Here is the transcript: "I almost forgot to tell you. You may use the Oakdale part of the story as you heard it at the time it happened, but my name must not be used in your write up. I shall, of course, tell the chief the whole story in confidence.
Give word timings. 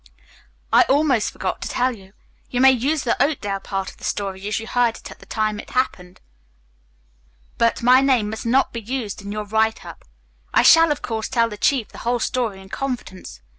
"I 0.73 0.81
almost 0.89 1.29
forgot 1.29 1.61
to 1.61 1.67
tell 1.69 1.95
you. 1.95 2.13
You 2.49 2.59
may 2.59 2.71
use 2.71 3.03
the 3.03 3.21
Oakdale 3.23 3.59
part 3.59 3.91
of 3.91 3.97
the 3.97 4.03
story 4.03 4.47
as 4.47 4.59
you 4.59 4.65
heard 4.65 4.97
it 4.97 5.11
at 5.11 5.19
the 5.19 5.27
time 5.27 5.59
it 5.59 5.69
happened, 5.69 6.21
but 7.59 7.83
my 7.83 8.01
name 8.01 8.31
must 8.31 8.47
not 8.47 8.73
be 8.73 8.81
used 8.81 9.21
in 9.21 9.31
your 9.31 9.45
write 9.45 9.85
up. 9.85 10.03
I 10.55 10.63
shall, 10.63 10.91
of 10.91 11.03
course, 11.03 11.29
tell 11.29 11.49
the 11.49 11.55
chief 11.55 11.89
the 11.89 11.99
whole 11.99 12.17
story 12.17 12.59
in 12.63 12.69
confidence. 12.69 13.41